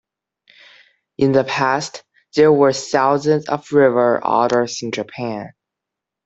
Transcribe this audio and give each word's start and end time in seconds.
In 1.19 1.31
the 1.31 1.43
past, 1.43 2.01
there 2.33 2.51
were 2.51 2.73
thousands 2.73 3.47
of 3.47 3.71
river 3.71 4.19
otters 4.25 4.81
in 4.81 4.91
Japan. 4.91 5.51